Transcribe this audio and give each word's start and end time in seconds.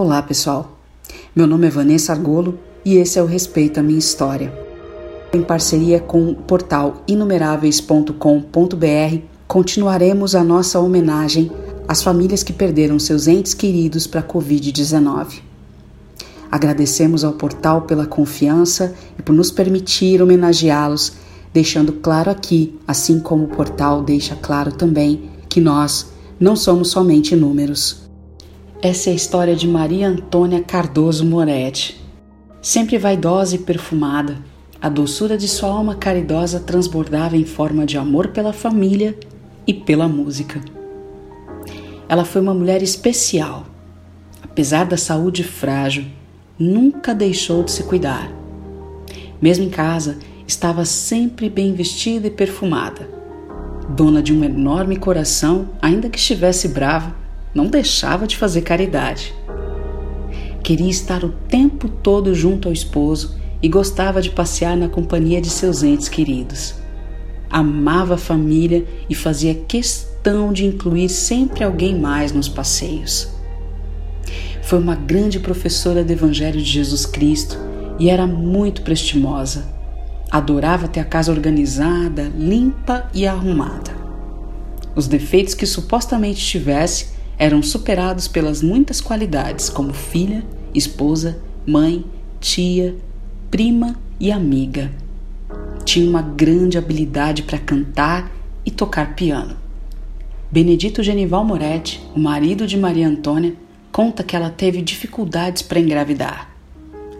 Olá, 0.00 0.22
pessoal. 0.22 0.78
Meu 1.34 1.44
nome 1.44 1.66
é 1.66 1.70
Vanessa 1.70 2.12
Argolo 2.12 2.56
e 2.84 2.98
esse 2.98 3.18
é 3.18 3.22
o 3.22 3.26
Respeito 3.26 3.80
à 3.80 3.82
Minha 3.82 3.98
História. 3.98 4.56
Em 5.34 5.42
parceria 5.42 5.98
com 5.98 6.30
o 6.30 6.36
portal 6.36 7.02
inumeráveis.com.br, 7.08 9.18
continuaremos 9.48 10.36
a 10.36 10.44
nossa 10.44 10.78
homenagem 10.78 11.50
às 11.88 12.00
famílias 12.00 12.44
que 12.44 12.52
perderam 12.52 12.96
seus 13.00 13.26
entes 13.26 13.54
queridos 13.54 14.06
para 14.06 14.20
a 14.20 14.22
Covid-19. 14.22 15.40
Agradecemos 16.48 17.24
ao 17.24 17.32
portal 17.32 17.82
pela 17.82 18.06
confiança 18.06 18.94
e 19.18 19.22
por 19.22 19.32
nos 19.32 19.50
permitir 19.50 20.22
homenageá-los, 20.22 21.14
deixando 21.52 21.94
claro 21.94 22.30
aqui, 22.30 22.78
assim 22.86 23.18
como 23.18 23.46
o 23.46 23.48
portal 23.48 24.04
deixa 24.04 24.36
claro 24.36 24.70
também, 24.70 25.28
que 25.48 25.60
nós 25.60 26.12
não 26.38 26.54
somos 26.54 26.88
somente 26.88 27.34
números. 27.34 28.07
Essa 28.80 29.10
é 29.10 29.12
a 29.12 29.16
história 29.16 29.56
de 29.56 29.66
Maria 29.66 30.06
Antônia 30.06 30.62
Cardoso 30.62 31.26
Moretti. 31.26 32.00
Sempre 32.62 32.96
vaidosa 32.96 33.56
e 33.56 33.58
perfumada, 33.58 34.38
a 34.80 34.88
doçura 34.88 35.36
de 35.36 35.48
sua 35.48 35.70
alma 35.70 35.96
caridosa 35.96 36.60
transbordava 36.60 37.36
em 37.36 37.44
forma 37.44 37.84
de 37.84 37.98
amor 37.98 38.28
pela 38.28 38.52
família 38.52 39.18
e 39.66 39.74
pela 39.74 40.06
música. 40.06 40.60
Ela 42.08 42.24
foi 42.24 42.40
uma 42.40 42.54
mulher 42.54 42.80
especial. 42.80 43.66
Apesar 44.44 44.84
da 44.84 44.96
saúde 44.96 45.42
frágil, 45.42 46.04
nunca 46.56 47.12
deixou 47.12 47.64
de 47.64 47.72
se 47.72 47.82
cuidar. 47.82 48.30
Mesmo 49.42 49.64
em 49.64 49.70
casa, 49.70 50.18
estava 50.46 50.84
sempre 50.84 51.50
bem 51.50 51.74
vestida 51.74 52.28
e 52.28 52.30
perfumada. 52.30 53.10
Dona 53.88 54.22
de 54.22 54.32
um 54.32 54.44
enorme 54.44 54.94
coração, 54.94 55.70
ainda 55.82 56.08
que 56.08 56.18
estivesse 56.18 56.68
brava, 56.68 57.12
não 57.54 57.66
deixava 57.66 58.26
de 58.26 58.36
fazer 58.36 58.62
caridade. 58.62 59.34
Queria 60.62 60.90
estar 60.90 61.24
o 61.24 61.30
tempo 61.30 61.88
todo 61.88 62.34
junto 62.34 62.68
ao 62.68 62.74
esposo 62.74 63.36
e 63.62 63.68
gostava 63.68 64.20
de 64.20 64.30
passear 64.30 64.76
na 64.76 64.88
companhia 64.88 65.40
de 65.40 65.50
seus 65.50 65.82
entes 65.82 66.08
queridos. 66.08 66.74
Amava 67.50 68.14
a 68.14 68.18
família 68.18 68.86
e 69.08 69.14
fazia 69.14 69.54
questão 69.54 70.52
de 70.52 70.66
incluir 70.66 71.08
sempre 71.08 71.64
alguém 71.64 71.98
mais 71.98 72.32
nos 72.32 72.48
passeios. 72.48 73.28
Foi 74.62 74.78
uma 74.78 74.94
grande 74.94 75.40
professora 75.40 76.04
do 76.04 76.12
Evangelho 76.12 76.60
de 76.60 76.70
Jesus 76.70 77.06
Cristo 77.06 77.58
e 77.98 78.10
era 78.10 78.26
muito 78.26 78.82
prestimosa. 78.82 79.66
Adorava 80.30 80.86
ter 80.86 81.00
a 81.00 81.04
casa 81.04 81.32
organizada, 81.32 82.30
limpa 82.36 83.08
e 83.14 83.26
arrumada. 83.26 83.96
Os 84.94 85.08
defeitos 85.08 85.54
que 85.54 85.64
supostamente 85.64 86.44
tivesse 86.44 87.17
eram 87.38 87.62
superados 87.62 88.26
pelas 88.26 88.62
muitas 88.62 89.00
qualidades 89.00 89.70
como 89.70 89.92
filha, 89.92 90.44
esposa, 90.74 91.38
mãe, 91.64 92.04
tia, 92.40 92.96
prima 93.50 93.96
e 94.18 94.32
amiga. 94.32 94.90
Tinha 95.84 96.08
uma 96.08 96.20
grande 96.20 96.76
habilidade 96.76 97.44
para 97.44 97.58
cantar 97.58 98.30
e 98.66 98.70
tocar 98.70 99.14
piano. 99.14 99.56
Benedito 100.50 101.02
Genival 101.02 101.44
Moretti, 101.44 102.02
o 102.14 102.18
marido 102.18 102.66
de 102.66 102.76
Maria 102.76 103.06
Antônia, 103.06 103.54
conta 103.92 104.22
que 104.22 104.34
ela 104.34 104.50
teve 104.50 104.82
dificuldades 104.82 105.62
para 105.62 105.78
engravidar. 105.78 106.54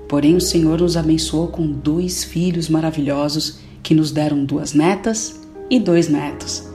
Porém, 0.09 0.35
o 0.35 0.41
Senhor 0.41 0.81
nos 0.81 0.97
abençoou 0.97 1.49
com 1.49 1.67
dois 1.71 2.25
filhos 2.25 2.69
maravilhosos 2.69 3.61
que 3.83 3.95
nos 3.95 4.11
deram 4.11 4.45
duas 4.45 4.73
netas 4.73 5.41
e 5.71 5.79
dois 5.79 6.09
netos. 6.09 6.67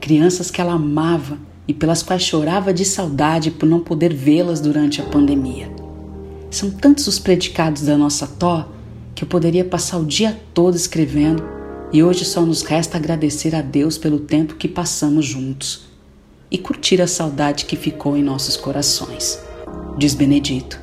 Crianças 0.00 0.50
que 0.50 0.60
ela 0.60 0.72
amava 0.72 1.38
e 1.68 1.74
pelas 1.74 2.02
quais 2.02 2.22
chorava 2.22 2.72
de 2.72 2.84
saudade 2.84 3.50
por 3.50 3.68
não 3.68 3.80
poder 3.80 4.12
vê-las 4.12 4.58
durante 4.58 5.00
a 5.02 5.04
pandemia. 5.04 5.70
São 6.50 6.70
tantos 6.70 7.06
os 7.06 7.18
predicados 7.18 7.82
da 7.82 7.96
nossa 7.96 8.26
Tó 8.26 8.66
que 9.14 9.24
eu 9.24 9.28
poderia 9.28 9.64
passar 9.64 9.98
o 9.98 10.06
dia 10.06 10.40
todo 10.54 10.74
escrevendo 10.74 11.42
e 11.92 12.02
hoje 12.02 12.24
só 12.24 12.40
nos 12.40 12.62
resta 12.62 12.96
agradecer 12.96 13.54
a 13.54 13.60
Deus 13.60 13.98
pelo 13.98 14.20
tempo 14.20 14.54
que 14.54 14.68
passamos 14.68 15.26
juntos 15.26 15.88
e 16.50 16.56
curtir 16.56 17.02
a 17.02 17.06
saudade 17.06 17.64
que 17.64 17.76
ficou 17.76 18.16
em 18.16 18.22
nossos 18.22 18.56
corações, 18.56 19.38
diz 19.98 20.14
Benedito. 20.14 20.80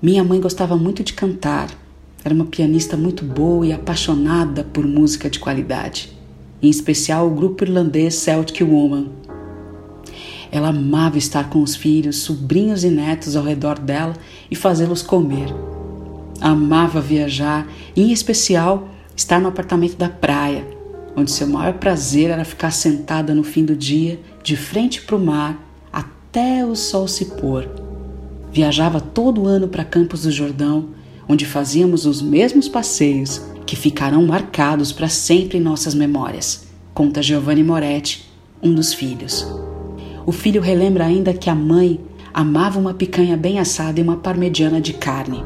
Minha 0.00 0.24
mãe 0.24 0.40
gostava 0.40 0.76
muito 0.76 1.02
de 1.02 1.12
cantar, 1.12 1.70
era 2.24 2.34
uma 2.34 2.46
pianista 2.46 2.96
muito 2.96 3.24
boa 3.24 3.66
e 3.66 3.72
apaixonada 3.72 4.64
por 4.64 4.86
música 4.86 5.30
de 5.30 5.38
qualidade, 5.38 6.12
em 6.60 6.68
especial 6.68 7.26
o 7.26 7.34
grupo 7.34 7.64
irlandês 7.64 8.14
Celtic 8.16 8.60
Woman, 8.60 9.10
ela 10.52 10.68
amava 10.68 11.16
estar 11.16 11.48
com 11.48 11.62
os 11.62 11.74
filhos, 11.74 12.18
sobrinhos 12.18 12.84
e 12.84 12.90
netos 12.90 13.34
ao 13.34 13.42
redor 13.42 13.78
dela 13.78 14.12
e 14.50 14.54
fazê-los 14.54 15.00
comer. 15.00 15.48
Amava 16.42 17.00
viajar, 17.00 17.66
e, 17.96 18.02
em 18.02 18.12
especial 18.12 18.88
estar 19.16 19.40
no 19.40 19.48
apartamento 19.48 19.96
da 19.96 20.10
praia, 20.10 20.66
onde 21.16 21.30
seu 21.30 21.46
maior 21.46 21.74
prazer 21.74 22.28
era 22.28 22.44
ficar 22.44 22.70
sentada 22.70 23.34
no 23.34 23.42
fim 23.42 23.64
do 23.64 23.74
dia, 23.74 24.20
de 24.42 24.54
frente 24.54 25.00
para 25.00 25.16
o 25.16 25.24
mar, 25.24 25.58
até 25.90 26.66
o 26.66 26.76
sol 26.76 27.08
se 27.08 27.24
pôr. 27.24 27.66
Viajava 28.52 29.00
todo 29.00 29.46
ano 29.46 29.68
para 29.68 29.84
Campos 29.84 30.24
do 30.24 30.30
Jordão, 30.30 30.90
onde 31.26 31.46
fazíamos 31.46 32.04
os 32.04 32.20
mesmos 32.20 32.68
passeios 32.68 33.40
que 33.64 33.74
ficarão 33.74 34.26
marcados 34.26 34.92
para 34.92 35.08
sempre 35.08 35.56
em 35.56 35.62
nossas 35.62 35.94
memórias, 35.94 36.66
conta 36.92 37.22
Giovanni 37.22 37.64
Moretti, 37.64 38.28
um 38.62 38.74
dos 38.74 38.92
filhos. 38.92 39.46
O 40.24 40.32
filho 40.32 40.62
relembra 40.62 41.04
ainda 41.04 41.34
que 41.34 41.50
a 41.50 41.54
mãe 41.54 42.00
amava 42.32 42.78
uma 42.78 42.94
picanha 42.94 43.36
bem 43.36 43.58
assada 43.58 43.98
e 43.98 44.02
uma 44.02 44.16
parmegiana 44.16 44.80
de 44.80 44.92
carne, 44.92 45.44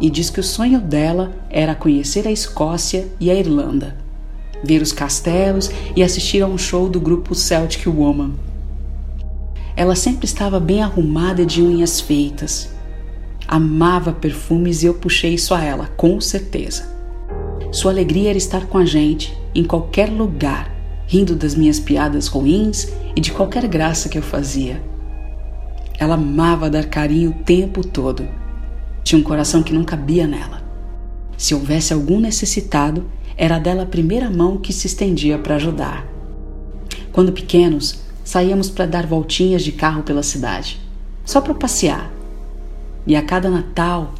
e 0.00 0.08
diz 0.08 0.30
que 0.30 0.40
o 0.40 0.44
sonho 0.44 0.80
dela 0.80 1.32
era 1.50 1.74
conhecer 1.74 2.26
a 2.26 2.30
Escócia 2.30 3.08
e 3.18 3.30
a 3.30 3.34
Irlanda, 3.34 3.96
ver 4.62 4.82
os 4.82 4.92
castelos 4.92 5.70
e 5.96 6.02
assistir 6.02 6.42
a 6.42 6.46
um 6.46 6.58
show 6.58 6.88
do 6.88 7.00
grupo 7.00 7.34
Celtic 7.34 7.86
Woman. 7.86 8.32
Ela 9.76 9.94
sempre 9.94 10.26
estava 10.26 10.60
bem 10.60 10.82
arrumada 10.82 11.44
de 11.44 11.62
unhas 11.62 12.00
feitas. 12.00 12.70
Amava 13.48 14.12
perfumes 14.12 14.82
e 14.82 14.86
eu 14.86 14.94
puxei 14.94 15.34
isso 15.34 15.54
a 15.54 15.64
ela, 15.64 15.86
com 15.96 16.20
certeza. 16.20 16.88
Sua 17.72 17.90
alegria 17.90 18.30
era 18.30 18.38
estar 18.38 18.66
com 18.66 18.78
a 18.78 18.84
gente, 18.84 19.36
em 19.54 19.64
qualquer 19.64 20.10
lugar, 20.10 20.79
rindo 21.10 21.34
das 21.34 21.56
minhas 21.56 21.80
piadas 21.80 22.28
ruins 22.28 22.86
e 23.16 23.20
de 23.20 23.32
qualquer 23.32 23.66
graça 23.66 24.08
que 24.08 24.16
eu 24.16 24.22
fazia. 24.22 24.80
Ela 25.98 26.14
amava 26.14 26.70
dar 26.70 26.84
carinho 26.84 27.32
o 27.32 27.44
tempo 27.44 27.84
todo. 27.84 28.28
Tinha 29.02 29.18
um 29.18 29.24
coração 29.24 29.60
que 29.60 29.72
não 29.72 29.82
cabia 29.82 30.24
nela. 30.24 30.62
Se 31.36 31.52
houvesse 31.52 31.92
algum 31.92 32.20
necessitado, 32.20 33.10
era 33.36 33.58
dela 33.58 33.82
a 33.82 33.86
primeira 33.86 34.30
mão 34.30 34.56
que 34.56 34.72
se 34.72 34.86
estendia 34.86 35.36
para 35.36 35.56
ajudar. 35.56 36.06
Quando 37.10 37.32
pequenos, 37.32 38.02
saíamos 38.22 38.70
para 38.70 38.86
dar 38.86 39.04
voltinhas 39.04 39.64
de 39.64 39.72
carro 39.72 40.04
pela 40.04 40.22
cidade, 40.22 40.80
só 41.24 41.40
para 41.40 41.54
passear. 41.54 42.08
E 43.04 43.16
a 43.16 43.22
cada 43.22 43.50
Natal 43.50 44.14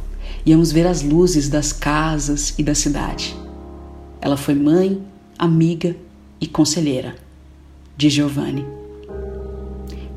íamos 0.45 0.73
ver 0.73 0.85
as 0.85 1.01
luzes 1.01 1.47
das 1.47 1.71
casas 1.71 2.53
e 2.59 2.63
da 2.63 2.75
cidade. 2.75 3.33
Ela 4.19 4.35
foi 4.35 4.55
mãe, 4.55 5.01
amiga 5.39 5.95
e 6.41 6.47
conselheira, 6.47 7.15
de 7.95 8.09
Giovanni. 8.09 8.65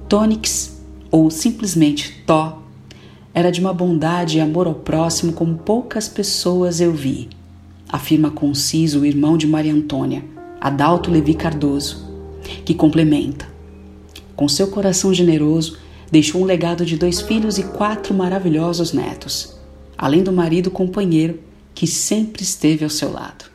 Tônix, 0.09 0.81
ou 1.11 1.31
simplesmente 1.31 2.23
Tó, 2.27 2.63
era 3.35 3.51
de 3.51 3.61
uma 3.61 3.75
bondade 3.75 4.39
e 4.39 4.41
amor 4.41 4.67
ao 4.67 4.75
próximo 4.75 5.35
como 5.35 5.59
poucas 5.59 6.09
pessoas 6.09 6.81
eu 6.81 6.93
vi, 6.93 7.29
afirma 7.89 8.31
conciso 8.31 9.01
o 9.01 9.07
irmão 9.07 9.37
de 9.37 9.47
Maria 9.47 9.75
Antônia, 9.75 10.25
Adalto 10.61 11.11
Levi 11.11 11.35
Cardoso, 11.35 12.09
que 12.65 12.73
complementa. 12.73 13.47
Com 14.35 14.49
seu 14.49 14.69
coração 14.69 15.13
generoso, 15.13 15.79
deixou 16.11 16.41
um 16.41 16.45
legado 16.45 16.87
de 16.87 16.97
dois 16.97 17.21
filhos 17.21 17.59
e 17.59 17.65
quatro 17.65 18.15
maravilhosos 18.15 18.93
netos, 18.93 19.55
além 19.99 20.23
do 20.23 20.33
marido 20.33 20.71
companheiro 20.71 21.41
que 21.75 21.87
sempre 21.87 22.43
esteve 22.43 22.85
ao 22.85 22.91
seu 22.91 23.13
lado. 23.13 23.54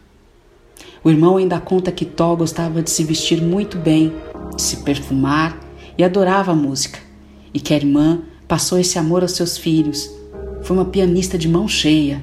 O 1.03 1.09
irmão 1.09 1.37
ainda 1.37 1.59
conta 1.59 1.91
que 1.91 2.03
Tó 2.03 2.35
gostava 2.35 2.81
de 2.81 2.89
se 2.89 3.03
vestir 3.03 3.41
muito 3.41 3.77
bem, 3.77 4.13
de 4.55 4.61
se 4.61 4.77
perfumar 4.77 5.57
e 5.97 6.03
adorava 6.03 6.51
a 6.51 6.55
música, 6.55 6.99
e 7.53 7.59
que 7.59 7.73
a 7.73 7.77
irmã 7.77 8.21
passou 8.47 8.77
esse 8.77 8.99
amor 8.99 9.21
aos 9.21 9.31
seus 9.31 9.57
filhos. 9.57 10.09
Foi 10.61 10.75
uma 10.75 10.85
pianista 10.85 11.37
de 11.37 11.47
mão 11.47 11.67
cheia. 11.67 12.21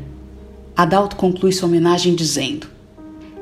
Adalto 0.76 1.16
conclui 1.16 1.52
sua 1.52 1.68
homenagem 1.68 2.14
dizendo: 2.14 2.66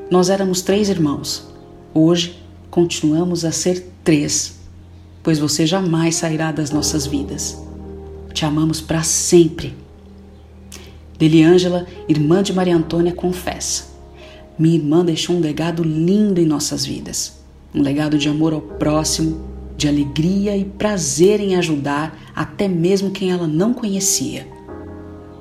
Nós 0.09 0.29
éramos 0.29 0.61
três 0.61 0.87
irmãos. 0.87 1.47
Hoje 1.93 2.41
continuamos 2.69 3.43
a 3.43 3.51
ser 3.51 3.91
três, 4.03 4.59
pois 5.21 5.37
você 5.37 5.65
jamais 5.65 6.15
sairá 6.15 6.51
das 6.51 6.71
nossas 6.71 7.05
vidas. 7.05 7.57
Te 8.33 8.45
amamos 8.45 8.79
para 8.79 9.03
sempre. 9.03 9.75
Deliângela, 11.17 11.85
irmã 12.07 12.43
de 12.43 12.53
Maria 12.53 12.75
Antônia, 12.75 13.13
confessa. 13.13 13.94
Minha 14.57 14.75
irmã 14.75 15.03
deixou 15.03 15.35
um 15.35 15.39
legado 15.39 15.83
lindo 15.83 16.39
em 16.39 16.45
nossas 16.45 16.85
vidas, 16.85 17.39
um 17.73 17.81
legado 17.81 18.17
de 18.17 18.29
amor 18.29 18.53
ao 18.53 18.61
próximo 18.61 19.55
de 19.77 19.87
alegria 19.87 20.55
e 20.55 20.63
prazer 20.63 21.39
em 21.39 21.55
ajudar 21.55 22.17
até 22.35 22.67
mesmo 22.67 23.11
quem 23.11 23.31
ela 23.31 23.47
não 23.47 23.73
conhecia. 23.73 24.47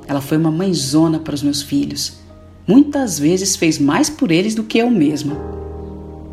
Ela 0.06 0.20
foi 0.20 0.36
uma 0.36 0.50
mãezona 0.50 1.18
para 1.18 1.34
os 1.34 1.42
meus 1.42 1.62
filhos. 1.62 2.18
Muitas 2.66 3.18
vezes 3.18 3.56
fez 3.56 3.78
mais 3.78 4.10
por 4.10 4.30
eles 4.30 4.54
do 4.54 4.64
que 4.64 4.78
eu 4.78 4.90
mesma. 4.90 5.36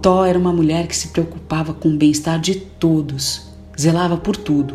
Tó 0.01 0.25
era 0.25 0.39
uma 0.39 0.51
mulher 0.51 0.87
que 0.87 0.95
se 0.95 1.09
preocupava 1.09 1.73
com 1.73 1.89
o 1.89 1.97
bem-estar 1.97 2.39
de 2.39 2.55
todos, 2.55 3.49
zelava 3.79 4.17
por 4.17 4.35
tudo. 4.35 4.73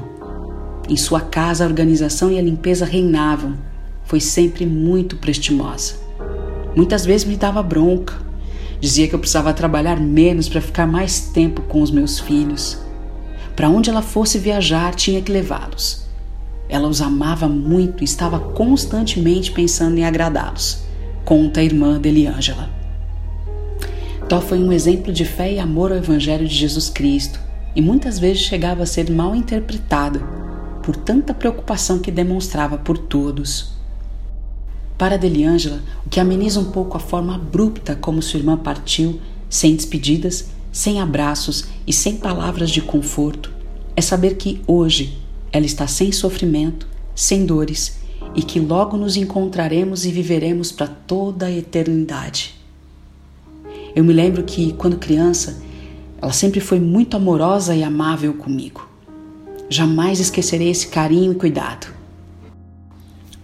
Em 0.89 0.97
sua 0.97 1.21
casa, 1.21 1.65
a 1.65 1.67
organização 1.67 2.31
e 2.31 2.39
a 2.39 2.43
limpeza 2.43 2.85
reinavam. 2.85 3.57
Foi 4.05 4.21
sempre 4.21 4.65
muito 4.65 5.17
prestimosa. 5.17 6.06
Muitas 6.77 7.07
vezes 7.07 7.27
me 7.27 7.37
dava 7.37 7.63
bronca. 7.63 8.15
Dizia 8.79 9.09
que 9.09 9.15
eu 9.15 9.19
precisava 9.19 9.55
trabalhar 9.55 9.99
menos 9.99 10.47
para 10.47 10.61
ficar 10.61 10.87
mais 10.87 11.21
tempo 11.21 11.63
com 11.63 11.81
os 11.81 11.91
meus 11.91 12.21
filhos. 12.21 12.79
Para 13.57 13.71
onde 13.71 13.89
ela 13.89 14.03
fosse 14.03 14.39
viajar, 14.39 14.95
tinha 14.95 15.23
que 15.23 15.33
levá-los. 15.33 16.05
Ela 16.69 16.87
os 16.87 17.01
amava 17.01 17.49
muito 17.49 18.03
e 18.03 18.05
estava 18.05 18.39
constantemente 18.39 19.53
pensando 19.53 19.97
em 19.97 20.05
agradá-los, 20.05 20.83
conta 21.25 21.61
a 21.61 21.65
irmã 21.65 21.99
Deliângela. 21.99 22.69
Tó 24.29 24.43
foi 24.43 24.59
um 24.59 24.73
exemplo 24.73 25.13
de 25.13 25.25
fé 25.25 25.55
e 25.55 25.59
amor 25.59 25.93
ao 25.93 25.99
Evangelho 25.99 26.47
de 26.47 26.55
Jesus 26.55 26.91
Cristo 26.91 27.41
e 27.75 27.81
muitas 27.81 28.19
vezes 28.19 28.43
chegava 28.43 28.83
a 28.83 28.87
ser 28.87 29.11
mal 29.11 29.35
interpretada 29.35 30.19
por 30.83 30.97
tanta 30.97 31.33
preocupação 31.33 32.01
que 32.01 32.11
demonstrava 32.11 32.77
por 32.77 32.99
todos. 32.99 33.76
Para 34.99 35.19
Deliângela, 35.19 35.83
o 36.07 36.09
que 36.09 36.19
ameniza 36.19 36.59
um 36.59 36.71
pouco 36.71 36.97
a 36.97 37.01
forma 37.01 37.35
abrupta 37.35 37.95
como 37.95 38.23
sua 38.23 38.39
irmã 38.39 38.57
partiu, 38.57 39.21
sem 39.49 39.77
despedidas, 39.77 40.47
sem 40.73 41.01
abraços 41.01 41.67
e 41.87 41.93
sem 41.93 42.17
palavras 42.17 42.71
de 42.71 42.81
conforto, 42.81 43.53
é 43.95 44.01
saber 44.01 44.37
que 44.37 44.63
hoje 44.67 45.19
ela 45.53 45.67
está 45.67 45.87
sem 45.87 46.13
sofrimento, 46.13 46.87
sem 47.15 47.45
dores 47.45 47.99
e 48.35 48.43
que 48.43 48.61
logo 48.61 48.97
nos 48.97 49.17
encontraremos 49.17 50.05
e 50.05 50.11
viveremos 50.11 50.73
para 50.73 50.87
toda 50.87 51.47
a 51.47 51.53
eternidade. 51.53 52.55
Eu 53.95 54.05
me 54.05 54.13
lembro 54.13 54.43
que, 54.45 54.75
quando 54.75 54.99
criança, 54.99 55.63
ela 56.21 56.33
sempre 56.33 56.61
foi 56.61 56.79
muito 56.79 57.17
amorosa 57.17 57.75
e 57.75 57.83
amável 57.83 58.35
comigo. 58.35 58.87
Jamais 59.71 60.21
esquecerei 60.21 60.71
esse 60.71 60.89
carinho 60.89 61.33
e 61.33 61.37
cuidado. 61.37 61.96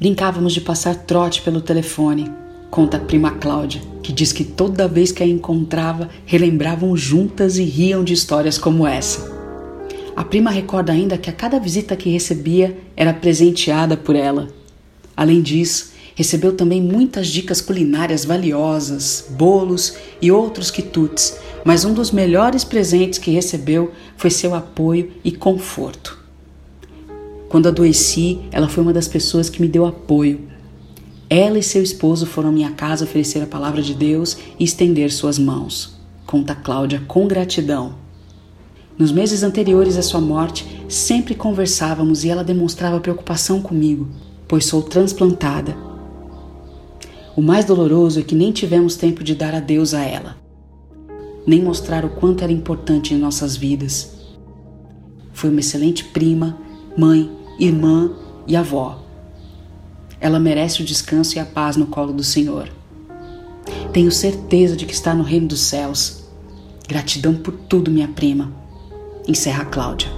Brincávamos 0.03 0.53
de 0.53 0.61
passar 0.61 0.97
trote 0.97 1.43
pelo 1.43 1.61
telefone, 1.61 2.29
conta 2.73 2.97
a 2.97 3.01
prima 3.01 3.31
Cláudia, 3.31 3.81
que 4.03 4.13
diz 4.13 4.33
que 4.33 4.43
toda 4.43 4.89
vez 4.89 5.13
que 5.13 5.23
a 5.23 5.27
encontrava, 5.29 6.11
relembravam 6.27 6.97
juntas 6.97 7.57
e 7.57 7.63
riam 7.63 8.03
de 8.03 8.13
histórias 8.13 8.59
como 8.59 8.85
essa. 8.85 9.33
A 10.17 10.25
prima 10.25 10.51
recorda 10.51 10.93
ainda 10.93 11.17
que 11.17 11.31
a 11.31 11.33
cada 11.33 11.61
visita 11.61 11.95
que 11.95 12.11
recebia 12.11 12.77
era 12.97 13.15
presenteada 13.15 13.97
por 13.97 14.17
ela. 14.17 14.49
Além 15.17 15.41
disso, 15.41 15.93
recebeu 16.17 16.57
também 16.57 16.83
muitas 16.83 17.29
dicas 17.29 17.61
culinárias 17.61 18.25
valiosas, 18.25 19.27
bolos 19.31 19.95
e 20.21 20.33
outros 20.33 20.69
quitutes, 20.69 21.39
mas 21.65 21.85
um 21.85 21.95
dos 21.95 22.11
melhores 22.11 22.65
presentes 22.65 23.21
que 23.21 23.31
recebeu 23.31 23.93
foi 24.17 24.31
seu 24.31 24.53
apoio 24.53 25.13
e 25.23 25.31
conforto. 25.31 26.22
Quando 27.53 27.69
adoeci, 27.69 28.41
ela 28.51 28.67
foi 28.67 28.83
uma 28.83 28.95
das 28.95 29.07
pessoas 29.07 29.51
que 29.51 29.61
me 29.61 29.69
deu 29.69 29.85
apoio, 29.85 30.41
ela 31.29 31.59
e 31.59 31.63
seu 31.63 31.83
esposo 31.83 32.25
foram 32.25 32.49
à 32.49 32.53
minha 32.53 32.71
casa 32.71 33.05
oferecer 33.05 33.43
a 33.43 33.47
palavra 33.47 33.83
de 33.83 33.93
Deus 33.93 34.39
e 34.59 34.65
estender 34.65 35.13
suas 35.13 35.39
mãos. 35.39 36.01
Conta 36.25 36.55
Cláudia 36.55 37.03
com 37.07 37.29
gratidão. 37.29 37.97
Nos 38.97 39.13
meses 39.13 39.43
anteriores 39.43 39.99
à 39.99 40.03
sua 40.03 40.19
morte, 40.19 40.83
sempre 40.89 41.35
conversávamos 41.35 42.25
e 42.25 42.31
ela 42.31 42.43
demonstrava 42.43 43.01
preocupação 43.01 43.61
comigo, 43.61 44.09
pois 44.49 44.65
sou 44.65 44.81
transplantada. 44.81 45.77
O 47.37 47.43
mais 47.43 47.67
doloroso 47.67 48.19
é 48.19 48.23
que 48.23 48.35
nem 48.35 48.51
tivemos 48.51 48.97
tempo 48.97 49.23
de 49.23 49.35
dar 49.35 49.55
adeus 49.55 49.93
a 49.93 50.03
ela, 50.03 50.39
nem 51.47 51.61
mostrar 51.61 52.03
o 52.03 52.09
quanto 52.09 52.43
era 52.45 52.51
importante 52.51 53.13
em 53.13 53.19
nossas 53.19 53.59
vidas. 53.59 54.11
Foi 55.35 55.51
uma 55.51 55.61
excelente 55.61 56.03
prima, 56.03 56.57
mãe, 56.97 57.42
irmã 57.59 58.11
e 58.47 58.57
avó 58.57 59.03
ela 60.23 60.39
merece 60.39 60.83
o 60.83 60.85
descanso 60.85 61.37
e 61.37 61.41
a 61.41 61.45
paz 61.45 61.77
no 61.77 61.87
colo 61.87 62.13
do 62.13 62.23
Senhor. 62.23 62.71
Tenho 63.93 64.13
certeza 64.13 64.77
de 64.77 64.87
que 64.87 64.95
está 64.95 65.13
no 65.13 65.25
reino 65.25 65.49
dos 65.49 65.63
céus. 65.63 66.23
Gratidão 66.89 67.35
por 67.35 67.53
tudo, 67.53 67.91
minha 67.91 68.07
prima. 68.07 68.53
Encerra 69.27 69.65
Cláudia. 69.65 70.09